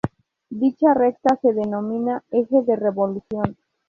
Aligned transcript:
Dicha 0.49 0.95
recta 0.95 1.37
se 1.43 1.53
denomina 1.53 2.23
eje 2.31 2.63
de 2.65 2.75
revolución. 2.75 3.55